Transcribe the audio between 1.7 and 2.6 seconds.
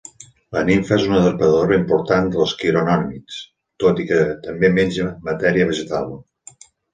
important de